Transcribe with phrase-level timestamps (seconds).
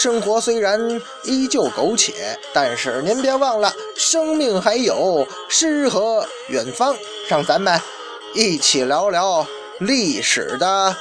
[0.00, 6.94] 生活虽然依旧苟且，但是您别忘了，生命还有诗和远方。
[7.28, 7.80] 让咱们
[8.32, 9.44] 一起聊聊
[9.80, 10.94] 历史的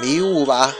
[0.00, 0.74] 迷雾吧。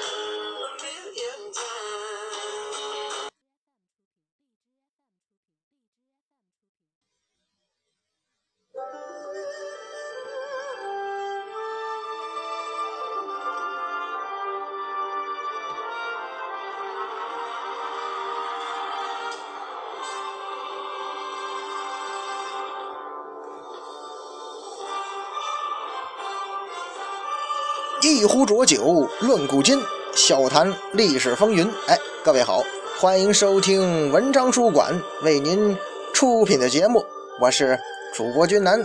[29.21, 29.79] 论古今，
[30.15, 31.71] 笑谈历史风云。
[31.87, 32.65] 哎，各位好，
[32.99, 35.77] 欢迎收听文章书馆为您
[36.15, 37.05] 出品的节目，
[37.39, 37.79] 我是
[38.15, 38.83] 主播君南，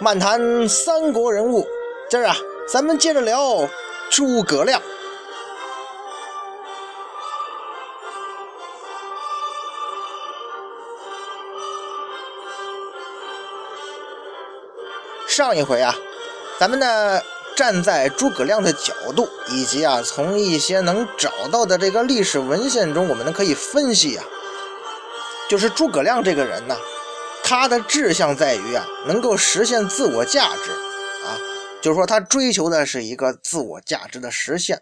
[0.00, 1.64] 漫谈三国人物。
[2.08, 2.36] 今儿啊，
[2.66, 3.68] 咱们接着聊
[4.10, 4.82] 诸葛亮。
[15.28, 15.94] 上一回啊，
[16.58, 17.22] 咱们呢。
[17.60, 24.24] 站在诸葛亮的角度，以及啊，从一些能找到的这个历史文献中，我们呢可以分析啊，
[25.46, 26.74] 就是诸葛亮这个人呢，
[27.44, 30.70] 他的志向在于啊，能够实现自我价值
[31.26, 31.36] 啊，
[31.82, 34.80] 就是说他追求的是一个自我价值的实现，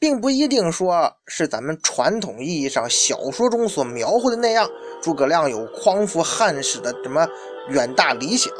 [0.00, 4.68] 并不一定说是咱们传统意义上小说中所描绘的那样，
[5.00, 7.24] 诸葛亮有匡扶汉室的什么
[7.68, 8.52] 远大理想。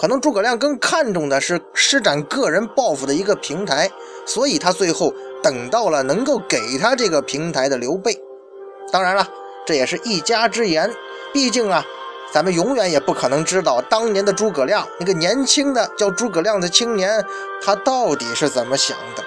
[0.00, 3.90] 可能诸葛亮更看重的是施展个人抱负的一个平台，
[4.24, 5.12] 所以他最后
[5.42, 8.18] 等到了能够给他这个平台的刘备。
[8.90, 9.28] 当然了，
[9.66, 10.90] 这也是一家之言。
[11.34, 11.84] 毕竟啊，
[12.32, 17.22] 咱们永远也不可能知道当年的诸葛亮，那个年轻的叫诸葛亮的青年，
[17.62, 19.22] 他到底是怎么想的。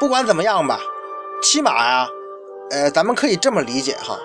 [0.00, 0.80] 不管怎么样吧，
[1.42, 2.08] 起码呀，
[2.70, 4.18] 呃，咱们可以这么理解哈，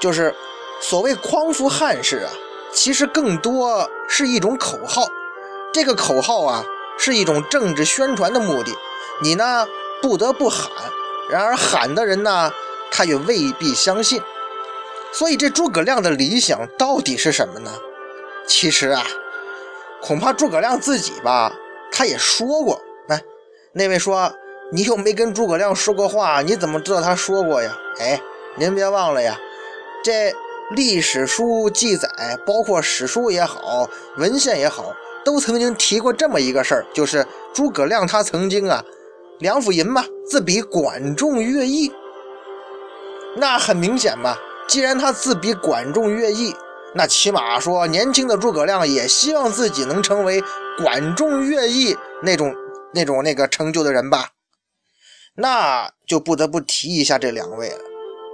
[0.00, 0.34] 就是
[0.80, 2.32] 所谓匡扶汉室啊。
[2.72, 5.06] 其实更多是一种口号，
[5.72, 6.64] 这个口号啊
[6.98, 8.72] 是一种政治宣传的目的，
[9.22, 9.66] 你呢
[10.00, 10.70] 不得不喊，
[11.30, 12.52] 然而喊的人呢
[12.90, 14.22] 他也未必相信，
[15.12, 17.70] 所以这诸葛亮的理想到底是什么呢？
[18.46, 19.04] 其实啊，
[20.00, 21.52] 恐怕诸葛亮自己吧，
[21.90, 23.22] 他也说过，来，
[23.72, 24.32] 那位说
[24.72, 27.76] 你又没跟诸葛亮说过话，你怎么知道他说过呀？
[28.00, 28.20] 哎，
[28.56, 29.36] 您别忘了呀，
[30.04, 30.32] 这。
[30.76, 32.08] 历史书记载，
[32.46, 38.84] 包括史书也好，文献也好，都曾经提过这么一个事儿，就是诸葛亮他曾经啊，
[39.38, 41.90] 梁甫吟嘛，自比管仲、乐毅。
[43.36, 44.36] 那很明显嘛，
[44.66, 46.54] 既然他自比管仲、乐毅，
[46.94, 50.42] 那起码说年轻的诸葛亮也希望自己能成为
[50.82, 52.54] 管仲、乐毅那种
[52.92, 54.30] 那种那个成就的人吧？
[55.36, 57.78] 那就不得不提一下这两位了，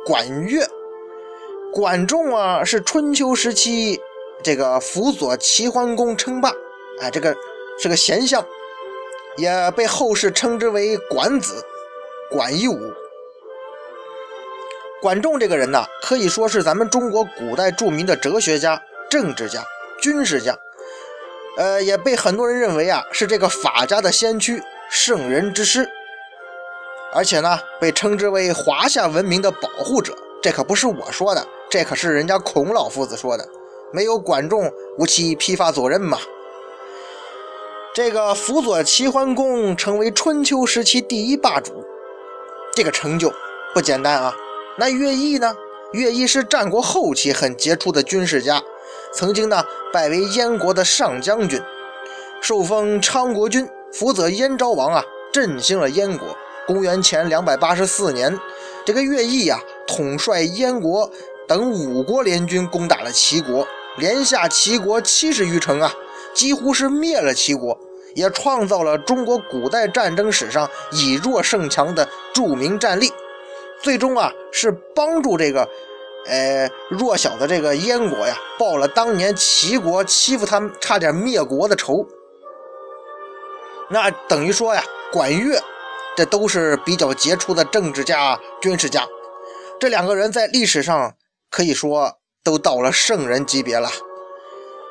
[0.05, 0.66] 管乐。
[1.75, 4.01] 管仲啊，是春秋时期
[4.45, 6.49] 这个辅佐齐桓公称霸，
[7.01, 7.35] 哎，这个
[7.81, 8.47] 是个贤相，
[9.37, 11.65] 也被后世称之为管子、
[12.31, 12.79] 管夷吾。
[15.03, 18.81] 管仲这个人呢，可以说是咱们中国古代著名的哲学家、
[19.11, 19.61] 政治家、
[20.01, 20.57] 军事家，
[21.57, 25.91] 呃，也被很多人认为啊是这个法家的先驱、圣人之师，
[27.13, 30.15] 而且呢，被称之为华夏文明的保护者。
[30.41, 31.45] 这可不是我说的。
[31.75, 33.49] 这可是人家孔老夫子说的，
[33.93, 36.21] 没有管仲，无其披发左衽嘛。
[37.93, 41.84] 这个辅佐齐桓公，成为春秋时期第一霸主，
[42.77, 43.33] 这个成就
[43.75, 44.37] 不简单啊。
[44.78, 45.53] 那乐毅呢？
[45.93, 48.63] 乐毅是战国后期很杰出的军事家，
[49.13, 51.60] 曾经呢拜为燕国的上将军，
[52.41, 56.37] 受封昌国君，辅佐燕昭王啊，振兴了燕国。
[56.69, 58.39] 公元前两百八十四年，
[58.87, 59.59] 这个乐毅呀，
[59.89, 61.10] 统帅燕国。
[61.47, 63.67] 等五国联军攻打了齐国，
[63.99, 65.93] 连下齐国七十余城啊，
[66.35, 67.79] 几乎是灭了齐国，
[68.15, 73.13] 也创造了中国古代战争史上以弱胜强的著名战例。
[73.83, 75.69] 最终啊，是帮助这个，
[76.27, 82.07] 呃，弱小的这个燕国呀，报了当年齐国欺负他们差点灭国的仇。
[83.91, 84.83] 那等于说呀，
[85.13, 85.61] 管乐，
[86.17, 89.07] 这都是比较杰出的政治家、军事家。
[89.79, 91.15] 这两个人在历史上
[91.54, 93.89] 可以说都到了圣人级别了。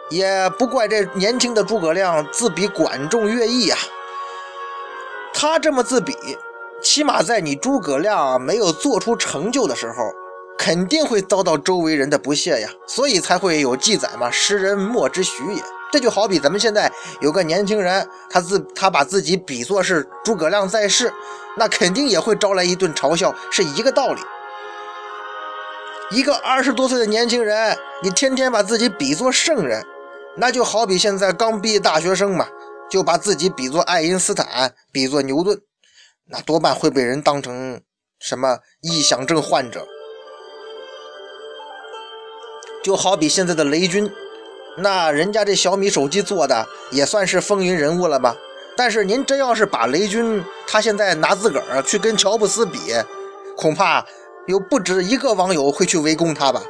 [0.10, 3.76] 也不怪这年轻的诸葛亮自比管仲、乐毅呀。
[5.34, 6.16] 他这么自比，
[6.82, 10.10] 起码在你诸葛亮没有做出成就的时候，
[10.58, 12.70] 肯定会遭到周围人的不屑呀。
[12.88, 15.62] 所以才会有记载嘛，“识人莫之许也”。
[15.92, 16.90] 这就好比咱们现在
[17.20, 21.12] 有个年轻人，他自他把自己比作是诸葛亮在世，
[21.58, 24.22] 那肯定也会招来一顿嘲笑，是一个道理。
[26.12, 29.84] 一个二十多岁的年轻人，你天天把自己比作圣人，
[30.38, 32.48] 那就好比现在刚毕业大学生嘛，
[32.90, 35.60] 就把自己比作爱因斯坦，比作牛顿，
[36.28, 37.82] 那多半会被人当成
[38.20, 39.88] 什么臆想症患者。
[42.84, 44.12] 就好比现在的雷军。
[44.78, 48.36] 那人家这小米手机做的也算是风云人物了吧？
[48.76, 52.80] 但是您真要是把雷军他现在拿自个儿去跟乔布斯比，
[53.56, 54.04] 恐怕
[54.46, 56.62] 有不止一个网友会去围攻他吧？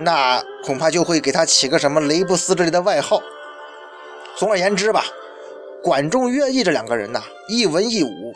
[0.00, 3.22] 那恐怕就会给他起个什么雷布斯之类的外号。
[4.36, 5.04] 总而言之吧，
[5.82, 8.34] 管仲、乐毅这两个人呐，一文一武，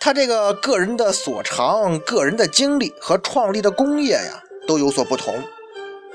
[0.00, 5.34] 他这个个人的所长、个人的经历和创立的功业呀，都有所不同。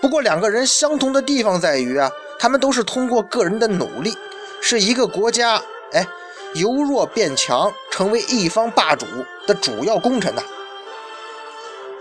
[0.01, 4.15] 不过两个人相同的地方在于啊，他们都是通过个人的努力，
[4.59, 5.61] 是一个国家
[5.91, 6.07] 哎
[6.55, 9.05] 由弱变强，成为一方霸主
[9.45, 10.41] 的主要功臣呐。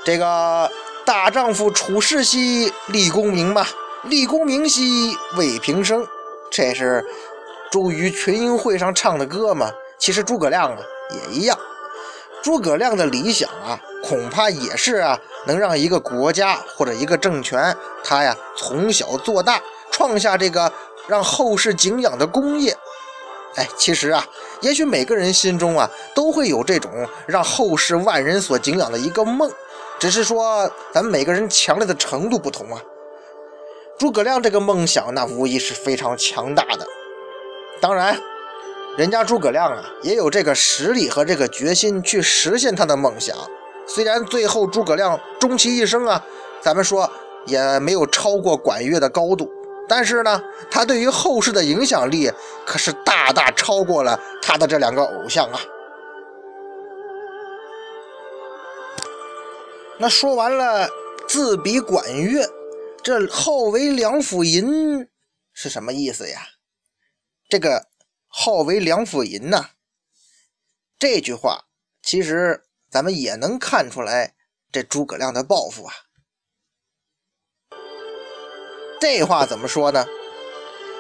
[0.07, 0.71] 这个
[1.05, 3.67] 大丈夫处世兮立功名嘛，
[4.05, 6.07] 立功名兮为平生，
[6.49, 7.05] 这是
[7.73, 9.69] 周瑜群英会上唱的歌嘛。
[9.99, 10.79] 其实诸葛亮啊
[11.11, 11.59] 也一样，
[12.41, 13.81] 诸葛亮的理想啊。
[14.05, 15.19] 恐怕也是啊，
[15.49, 19.61] 能让一个国家或者一个政权，他呀从小做大，
[19.91, 20.73] 创下这个
[21.09, 22.79] 让后世敬仰的功业。
[23.57, 24.25] 哎，其实啊，
[24.61, 26.93] 也许每个人心中啊都会有这种
[27.27, 29.51] 让后世万人所敬仰的一个梦，
[29.99, 32.83] 只是说咱们每个人强烈的程度不同啊。
[33.99, 36.87] 诸葛亮这个梦想，那无疑是非常强大的。
[37.81, 38.19] 当然，
[38.99, 43.37] 人家诸葛亮啊也有这个实力和这个决心去实现他的梦想。
[43.87, 46.23] 虽然最后诸葛亮终其一生啊，
[46.61, 47.11] 咱们说
[47.47, 49.49] 也没有超过管乐的高度，
[49.89, 52.31] 但是呢，他对于后世的影响力
[52.67, 55.61] 可是大大超过了他的这两个偶像啊。
[59.99, 60.89] 那说完了
[61.29, 62.49] 自比管乐，
[63.03, 65.09] 这号为梁甫吟
[65.53, 66.47] 是什么意思呀？
[67.49, 67.89] 这个
[68.29, 69.71] 号为梁甫吟呐，
[70.99, 71.65] 这句话
[72.03, 72.63] 其实。
[72.89, 74.37] 咱们也能看出来
[74.73, 75.93] 这诸葛亮的抱负啊。
[79.01, 80.07] 这话怎么说呢？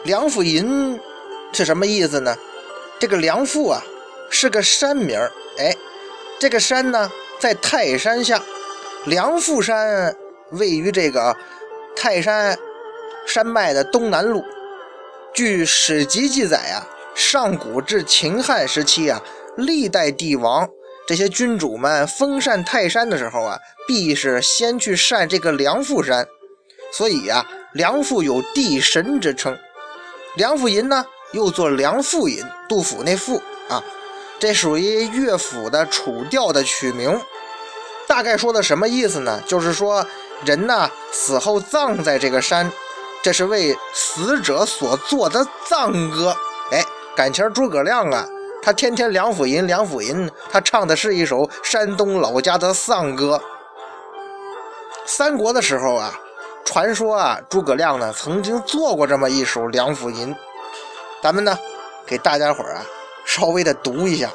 [0.05, 1.01] 梁甫吟
[1.53, 2.37] 是什么意思呢？
[3.01, 3.81] 这个梁父啊
[4.31, 5.17] 是个山名
[5.59, 5.75] 哎，
[6.41, 8.43] 这个山呢在泰山下，
[9.07, 10.17] 梁父山
[10.51, 11.37] 位于这个
[11.95, 12.59] 泰山
[13.25, 14.45] 山脉的东南麓。
[15.33, 16.83] 据史籍记载啊，
[17.15, 19.23] 上古至秦汉时期啊，
[19.57, 20.69] 历代帝王。
[21.07, 23.57] 这些君主们封禅泰山的时候啊，
[23.87, 26.27] 必是先去禅这个梁父山，
[26.93, 29.57] 所以呀，梁父有地神之称。
[30.35, 33.81] 梁父吟呢，又作梁父吟，杜甫那赋啊，
[34.41, 37.21] 这属于乐府的楚调的曲名。
[38.07, 39.41] 大概说的什么意思呢？
[39.47, 40.07] 就是说
[40.45, 42.71] 人呢死后葬在这个山，
[43.23, 46.37] 这是为死者所做的葬歌。
[46.71, 46.85] 哎，
[47.17, 48.27] 感情诸葛亮啊。
[48.63, 53.41] 他天天梁甫吟，梁甫吟，他唱的是一首山东老家的丧歌。
[55.05, 56.19] 三国的时候啊，
[56.65, 60.35] 传说啊，诸葛亮呢曾经做过这么一首梁甫吟，
[61.23, 61.57] 咱们呢
[62.05, 62.85] 给大家伙儿啊
[63.25, 64.29] 稍微的读一下。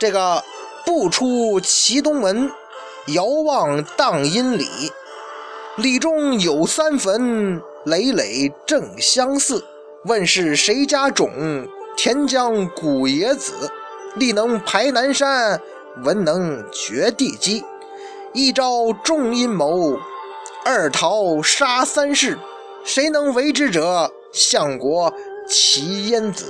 [0.00, 0.42] 这个
[0.88, 2.50] 不出祁东门，
[3.08, 4.66] 遥望荡阴里，
[5.76, 9.62] 里中有三坟，累累正相似。
[10.06, 11.30] 问是谁家种？
[11.94, 13.52] 田将古冶子，
[14.14, 15.60] 力能排南山，
[16.04, 17.62] 文能决地基。
[18.32, 19.98] 一朝重阴谋，
[20.64, 22.38] 二桃杀三士。
[22.82, 24.10] 谁能为之者？
[24.32, 25.12] 相国
[25.46, 26.46] 齐焉子。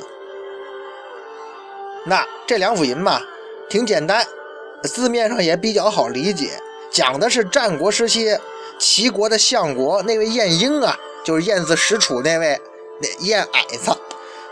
[2.07, 3.21] 那这两幅吟嘛，
[3.69, 4.27] 挺简单，
[4.85, 6.59] 字面上也比较好理解，
[6.91, 8.39] 讲的是战国时期
[8.79, 12.59] 齐国的相国那位晏婴啊，就是晏子使楚那位
[13.01, 13.97] 那晏矮子。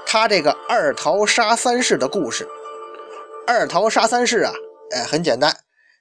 [0.07, 2.47] 他这个二桃杀三士的故事，
[3.47, 4.53] 二桃杀三士啊，
[4.91, 5.57] 哎，很简单，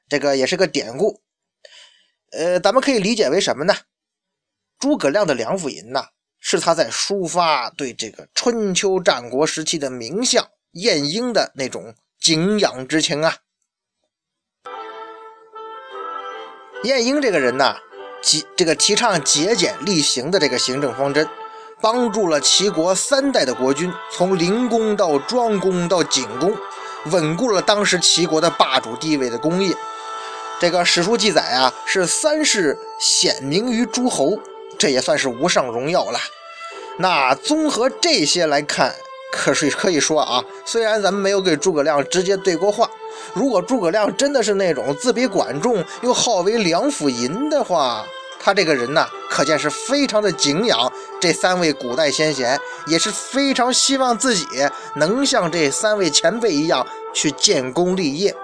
[0.09, 1.21] 这个也是个典故，
[2.31, 3.73] 呃，咱们可以理解为什么呢？
[4.77, 11.95] 诸葛亮的梁甫吟呐，是他在抒发对这个春秋战国时期的名相晏婴的那种
[12.25, 13.35] 敬仰之情啊。
[16.81, 17.77] 晏婴这个人呐，
[18.19, 21.29] 节这个提倡节俭厉行的这个行政方针，
[21.79, 26.57] 帮助了齐国三代的国君，从灵公到庄公到景公，
[27.11, 29.75] 稳固了当时齐国的霸主地位的功业。
[30.59, 34.39] 这个史书记载啊，是三世显明于诸侯，
[34.79, 36.17] 这也算是无上荣耀了。
[36.97, 38.95] 那综合这些来看，
[39.35, 42.89] 可是可以说啊，虽然咱们没有给诸葛亮直接对过话。
[43.33, 48.05] 如果诸葛亮真的是那种自比管仲又好为梁甫吟的话，
[48.39, 54.45] 他这个人呢，可见是非常的敬仰这三位古代先贤，也是非常希望自己
[54.95, 58.35] 能像这三位前辈一样去建功立业。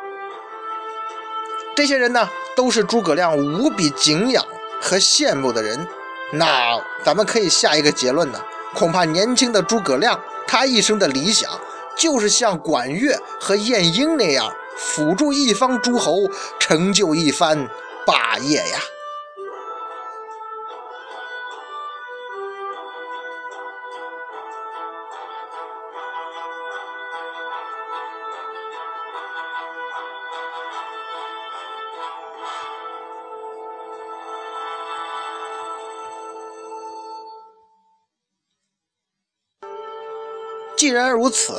[1.75, 4.43] 这些人呢，都是诸葛亮无比敬仰
[4.81, 5.87] 和羡慕的人。
[6.33, 8.39] 那咱们可以下一个结论呢，
[8.73, 10.19] 恐怕年轻的诸葛亮，
[10.51, 11.49] 他一生的理想
[11.97, 14.53] 就是像管乐和晏婴那样。
[14.77, 16.29] 辅助一方诸侯，
[16.59, 17.69] 成就一番
[18.05, 18.79] 霸业呀！
[40.81, 41.53] 既然如此。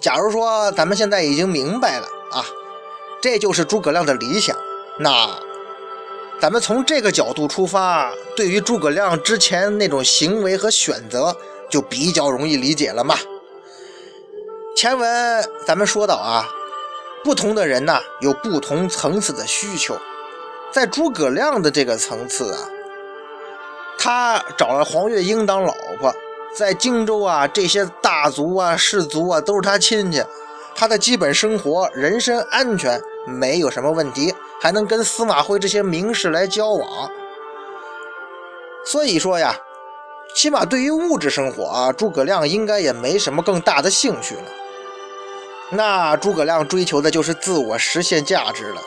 [0.00, 2.44] 假如说咱们现在已经明白了啊，
[3.20, 4.56] 这就是诸葛亮的理想，
[4.98, 5.38] 那
[6.40, 11.36] 咱们从这个角度出发，对于诸葛亮之前那种行为和选择
[11.70, 13.16] 就比较容易理解了嘛。
[14.74, 16.48] 前文咱们说到啊，
[17.22, 19.96] 不同的人呢有不同层次的需求，
[20.72, 22.68] 在诸葛亮的这个层次啊，
[23.96, 26.12] 他找了黄月英当老婆。
[26.54, 30.22] 在荆州啊，这些大族啊、士族啊，都是他亲戚，
[30.74, 37.10] 他的基本生活、人身安全没有什么问题，还能跟司马徽这些名士来交往。
[38.84, 39.56] 所以说呀，
[40.34, 44.42] 起码对于物质生活啊，诸葛亮应该也没什么更大的兴趣了。
[45.70, 48.82] 那诸葛亮追求的就是自我实现价值了。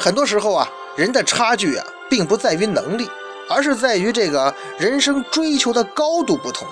[0.00, 3.08] 很多时候啊，人的差距啊，并不在于能力，
[3.48, 6.66] 而是在于这个人生追求的高度不同。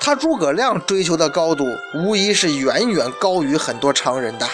[0.00, 4.46] 他诸葛亮追求的高度，无疑是远远高于很多常人的。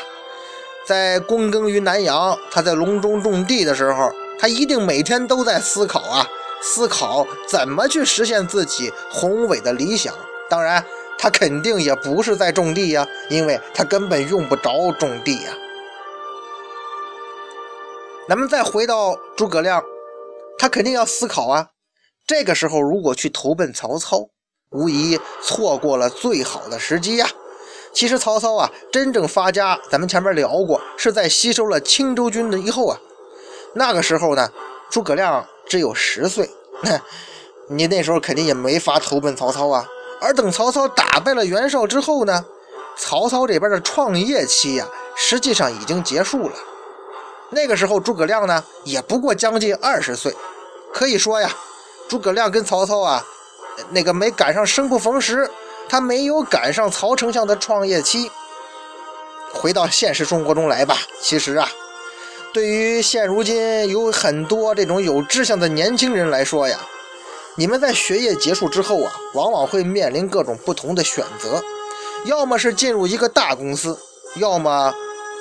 [0.86, 6.26] 在躬耕于南阳，他在隆中种地的时候，他一定每天都在思考啊，
[6.60, 10.14] 思考怎么去实现自己宏伟的理想。
[10.48, 10.84] 当然，
[11.18, 15.52] 他肯定也不是在种地呀，因为他根本用不着种地呀。
[18.28, 19.84] 咱们再回到诸葛亮，
[20.58, 21.68] 他肯定要思考啊。
[22.26, 24.30] 这个时候，如果去投奔曹操。
[24.72, 27.28] 无疑错过了最好的时机呀！
[27.92, 32.98] 其实曹操啊，真正发家，咱们前面聊过，是在吸收了青州军的以后啊。
[33.74, 34.50] 那个时候呢，
[34.90, 36.50] 诸葛亮只有十岁，
[37.68, 39.86] 你那时候肯定也没法投奔曹操啊。
[40.20, 42.44] 而等曹操打败了袁绍之后呢，
[42.96, 46.54] 曹操这边的创业期呀，实际上已经结束了。
[47.50, 50.34] 那个时候诸葛亮呢，也不过将近二十岁，
[50.94, 51.50] 可以说呀，
[52.08, 53.26] 诸葛亮跟曹操啊。
[53.90, 55.50] 那个没赶上生不逢时，
[55.88, 58.30] 他没有赶上曹丞相的创业期。
[59.52, 61.68] 回到现实生活中来吧，其实啊，
[62.54, 66.78] 对于现如今有很多这种有志向的年轻人来说呀，
[67.56, 71.62] 你们在学业结束之后啊，往往会面临各种不同的选择，
[72.24, 73.98] 要么是进入一个大公司，
[74.36, 74.94] 要么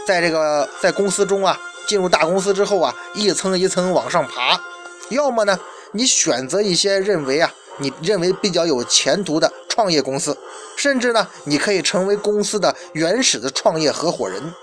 [0.05, 1.57] 在这个在公司中啊，
[1.87, 4.59] 进入大公司之后啊，一层一层往上爬，
[5.07, 5.57] 要么呢，
[5.93, 7.53] 你选择一些认为啊。
[7.77, 10.37] 你认为比较有前途的创业公司，
[10.77, 14.53] 甚至呢，你可以成为公司的原始的创业合伙人，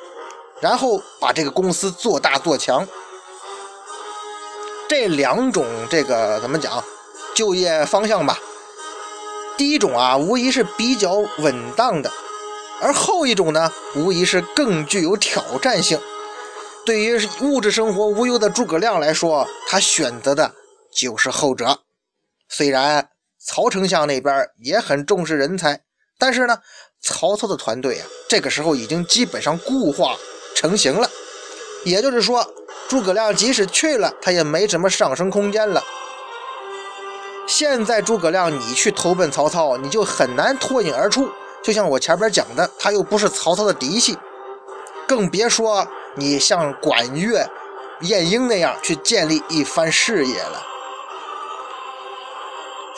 [0.60, 2.86] 然后把这个公司做大做强。
[4.88, 6.82] 这两种这个怎么讲
[7.34, 8.38] 就业方向吧？
[9.56, 12.10] 第一种啊，无疑是比较稳当的，
[12.80, 16.00] 而后一种呢，无疑是更具有挑战性。
[16.86, 20.52] 对于物质生活无忧的诸葛亮来说，他选择的
[20.90, 21.80] 就是后者。
[22.48, 25.80] 虽然曹丞相那边也很重视人才，
[26.18, 26.58] 但是呢，
[27.00, 30.16] 曹操的团队啊，这个时候已经基本上固化
[30.54, 31.08] 成型了。
[31.84, 32.44] 也就是说，
[32.88, 35.82] 诸葛亮即使去了，他也没什么上升空间了。
[37.46, 41.30] 现在诸葛亮你去投奔曹操，你就很难脱颖而出。
[41.62, 44.18] 就像我前边讲的，他又不是曹操的嫡系，
[45.06, 45.86] 更别说
[46.16, 47.48] 你像管乐、
[48.00, 50.62] 晏婴那样去建立一番事业了。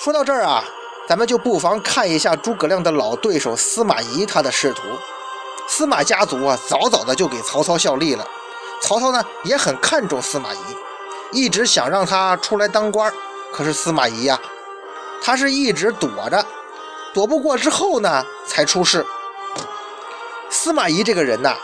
[0.02, 0.64] 说到这儿啊，
[1.06, 4.80] 咱们就不妨看一下诸葛亮的老对手司马懿他的仕途。
[5.68, 8.26] 司马家族啊，早早的就给曹操效力了。
[8.80, 10.58] 曹操呢也很看重司马懿，
[11.32, 13.12] 一直想让他出来当官
[13.52, 14.40] 可是司马懿呀，
[15.22, 16.42] 他是一直躲着，
[17.12, 19.04] 躲不过之后呢，才出事。
[20.48, 21.54] 司马懿这个人呐，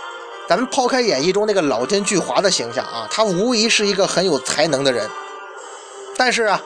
[0.46, 5.08] 咱们抛开演义中那个老奸巨猾的形象啊，他无疑是一个很有才能的人。
[6.18, 6.60] 但是啊，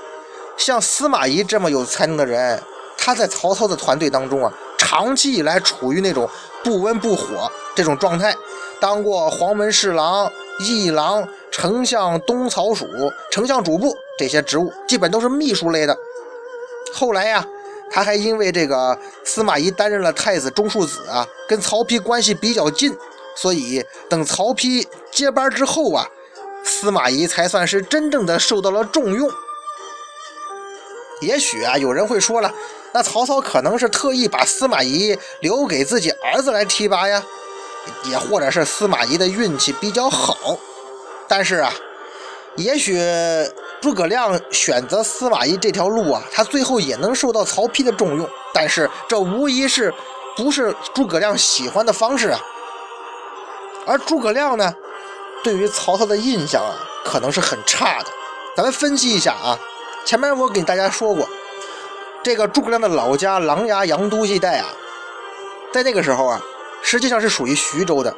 [0.57, 2.63] 像司马懿这么有才能的人，
[2.97, 6.29] 他在曹操的团队当中啊，长期以来处于那种
[6.63, 8.35] 不温不火这种状态。
[8.79, 12.87] 当过黄门侍郎、议郎、丞相东曹属、
[13.31, 15.97] 丞相主簿这些职务，基本都是秘书类的。
[16.93, 17.47] 后来呀，
[17.91, 22.97] 他还因为这个司马懿担任了太子中庶子啊，跟曹丕关系比较近，
[23.37, 26.09] 所以等曹丕接班之后啊，
[26.65, 29.31] 司马懿才算是真正的受到了重用。
[31.21, 32.53] 也许啊，有人会说了，
[32.93, 37.23] 那曹操可能是特意把司马懿留给自己儿子来提拔呀。
[38.05, 40.37] 也或者是司马懿的运气比较好，
[41.27, 41.73] 但是啊，
[42.57, 43.01] 也许
[43.81, 48.29] 诸葛亮选择司马懿这条路啊，他最后也能受到曹丕的重用。
[48.53, 49.93] 但是这无疑是
[50.37, 52.41] 不是诸葛亮喜欢的方式啊？
[53.87, 54.75] 而诸葛亮呢，
[55.43, 58.07] 对于曹操的印象啊，可能是很差的。
[58.55, 59.59] 咱们分析一下啊，
[60.05, 61.29] 前面我给大家说过，
[62.23, 64.67] 这个诸葛亮的老家琅琊阳都一带啊，
[65.73, 66.41] 在那个时候啊。
[66.83, 68.17] 实际上是属于徐州的。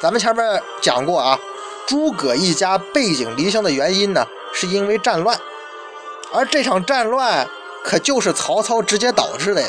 [0.00, 1.38] 咱们前面讲过啊，
[1.86, 5.38] 诸葛一家背井离乡的原因呢，是因为战乱。
[6.32, 7.48] 而这场战乱
[7.84, 9.68] 可就是曹操直接导致的呀。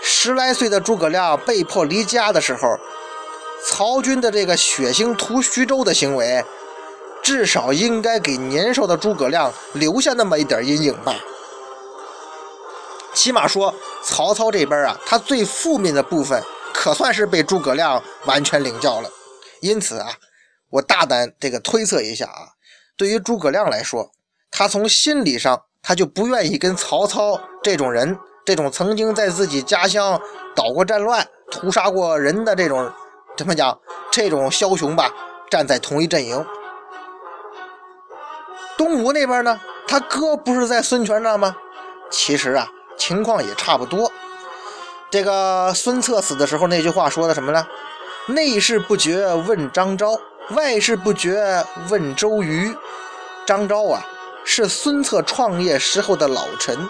[0.00, 2.78] 十来岁的诸葛亮被迫离家的时候，
[3.66, 6.44] 曹军的这个血腥屠徐州的行为，
[7.30, 11.14] 至少应该给年少的诸葛亮留下那么一点阴影吧。
[13.14, 13.72] 起码说，
[14.02, 16.42] 曹操这边啊，他最负面的部分。
[16.74, 19.08] 可算是被诸葛亮完全领教了，
[19.60, 20.14] 因此啊，
[20.70, 22.50] 我大胆这个推测一下啊，
[22.96, 24.10] 对于诸葛亮来说，
[24.50, 30.20] 他从心理上他就不愿意跟曹操这种人，这种曾经在自己家乡
[30.56, 32.90] 捣过战乱、屠杀过人的这种
[33.36, 33.78] 怎么讲，
[34.10, 35.12] 这种枭雄吧，
[35.48, 36.44] 站在同一阵营。
[38.80, 41.54] 东吴那边呢，他哥不是在孙权那吗？
[42.10, 42.66] 其实啊，
[42.96, 44.10] 情况也差不多。
[45.10, 47.66] 这个孙策死的时候，那句话说的什么呢？
[48.28, 50.18] 内事不决问张昭，
[50.52, 52.74] 外事不决问周瑜。
[53.44, 54.02] 张昭啊，
[54.44, 56.88] 是孙策创业时候的老臣。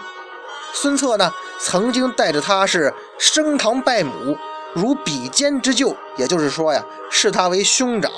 [0.71, 4.37] 孙策呢，曾经带着他是升堂拜母，
[4.73, 8.09] 如比肩之旧，也就是说呀，视他为兄长。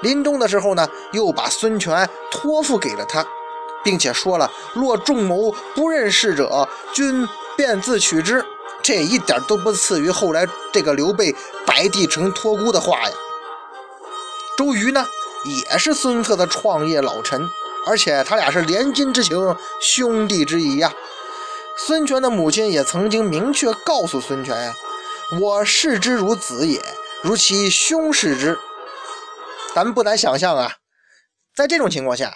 [0.00, 3.26] 临终的时候呢，又把孙权托付给了他，
[3.82, 8.44] 并且说了：若众谋不认事者，君便自取之。
[8.80, 11.34] 这一点都不次于后来这个刘备
[11.66, 13.14] 白帝城托孤的话呀。
[14.56, 15.04] 周瑜呢，
[15.44, 17.48] 也是孙策的创业老臣，
[17.86, 20.92] 而且他俩是连襟之情，兄弟之谊呀。
[21.76, 24.74] 孙权的母亲也曾经明确告诉孙权呀
[25.40, 26.80] ：“我视之如子也，
[27.22, 28.58] 如其兄视之。”
[29.78, 30.72] 咱们不难想象啊，
[31.54, 32.34] 在这种情况下，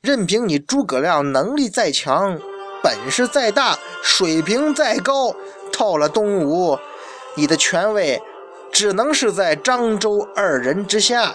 [0.00, 2.36] 任凭你诸葛亮能力再强，
[2.82, 5.32] 本事再大，水平再高。
[5.78, 6.76] 到了东吴，
[7.36, 8.20] 你的权位
[8.72, 11.34] 只能是在张周二人之下呀，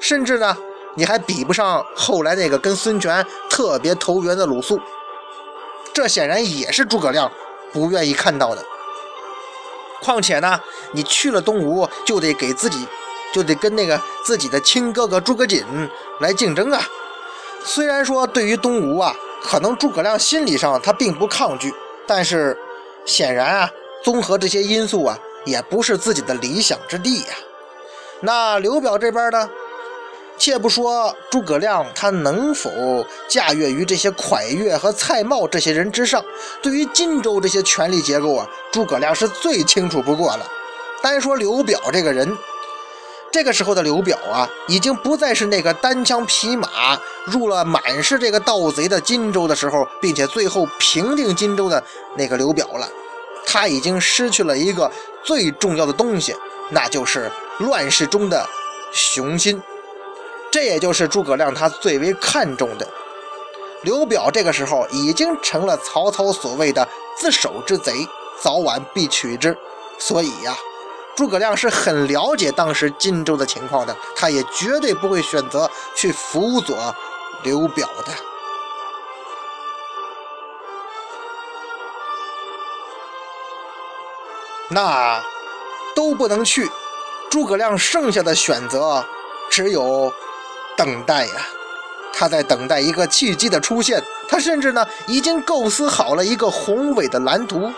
[0.00, 0.56] 甚至呢，
[0.96, 4.80] 你还比不上后来那个跟孙权特别投缘的鲁肃。
[5.94, 7.30] 这显然也是诸葛亮
[7.72, 8.64] 不愿意看到的。
[10.02, 10.60] 况且呢，
[10.90, 12.88] 你去了东吴，就得给自己，
[13.32, 15.64] 就得跟那个自己的亲哥哥诸葛瑾
[16.20, 16.82] 来竞争啊。
[17.64, 21.72] 虽然说对于东吴啊，可能诸葛亮心理上他并不抗拒，
[22.06, 22.56] 但是。
[23.06, 23.70] 显然啊，
[24.04, 27.28] 综合这些因素啊，也不是自己的理想之地呀。
[28.20, 29.48] 那刘表这边呢？
[30.36, 32.70] 且不说诸葛亮他能否
[33.26, 36.22] 驾驭于这些蒯越和蔡瑁这些人之上，
[36.62, 40.46] 对于荆州这些权力结构啊，诸葛亮是最清楚不过了。
[41.02, 42.36] 单说刘表这个人，
[43.32, 51.82] 这个时候的刘表啊，已经不再是那个单枪匹马入了满是这个盗贼的荆州的时候，并且最后平定荆州的
[52.16, 52.88] 那个刘表了。
[53.46, 54.90] 他已经失去了一个
[55.24, 56.34] 最重要的东西，
[56.70, 58.46] 那就是乱世中的
[58.92, 59.62] 雄心。
[60.50, 62.88] 这也就是诸葛亮他最为看重的。
[63.82, 68.06] 刘表这个时候已经成了曹操所谓的自守之贼，
[68.42, 69.56] 早晚必取之。
[69.98, 70.56] 所以呀，
[71.20, 76.74] 诸葛亮是很了解当时荆州的情况的，他也绝对不会选择去辅佐
[77.42, 78.12] 刘表的。
[84.70, 85.22] 那
[85.94, 86.70] 都不能去，
[87.30, 89.04] 诸葛亮剩下的选择
[89.50, 90.10] 只有
[90.74, 91.34] 等待呀。
[92.14, 97.70] 他在等待一个契机的出现，他甚至呢已经构思好了一个宏伟的蓝图，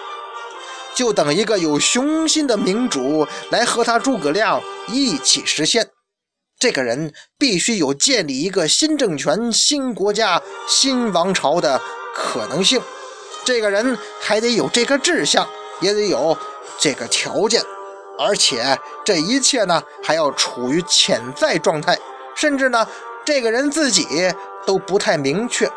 [0.95, 5.89] 就等一个有雄心的明主来和他诸葛亮一起实现。
[6.59, 11.81] 这个人必须有建立一个新政权、新国家、新王朝的
[12.15, 12.81] 可能性。
[13.45, 15.49] 这个人还得有这个志向，
[15.81, 16.37] 也得有
[16.79, 17.63] 这个条件，
[18.19, 21.99] 而且这一切呢还要处于潜在状态，
[22.37, 22.87] 甚至呢。
[23.25, 24.05] 这个人自己
[24.67, 25.71] 都不太明确，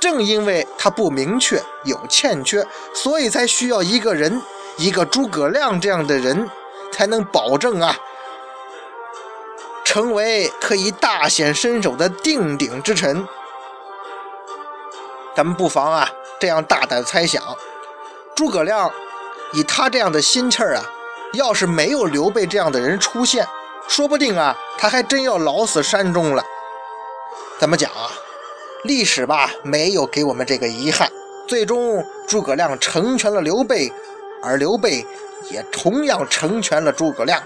[0.00, 4.40] 正因为他不明确、有欠缺，所以才需要一个人，
[4.78, 6.50] 一个诸葛亮这样的人，
[6.90, 7.94] 才能保证啊，
[9.84, 13.28] 成为可以大显身手的定鼎之臣。
[15.36, 16.10] 咱们不妨啊，
[16.40, 17.42] 这样大胆猜想：
[18.34, 18.90] 诸葛亮
[19.52, 20.82] 以他这样的心气儿啊，
[21.34, 23.46] 要是没有刘备这样的人出现。
[23.86, 26.42] 说不定啊，他还真要老死山中了。
[27.58, 28.10] 怎么讲啊？
[28.84, 31.10] 历史吧，没有给我们这个遗憾。
[31.46, 33.92] 最终，诸葛亮成全了刘备，
[34.42, 35.04] 而刘备
[35.50, 37.42] 也同样成全了诸葛亮。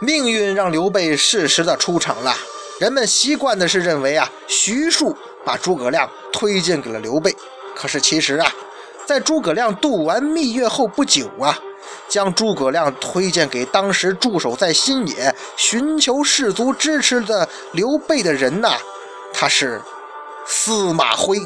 [0.00, 2.36] 命运让刘备适时的出场了。
[2.78, 7.34] 人们习惯的是认为啊，徐庶把诸葛亮推荐给了刘备。
[7.74, 8.52] 可是其实啊，
[9.06, 11.58] 在诸葛亮度完蜜月后不久啊。
[12.08, 18.76] 将诸葛亮推荐给当时驻守在新野、寻求士卒支持的刘备的人呐，
[19.32, 19.80] 他是
[20.46, 21.38] 司马徽。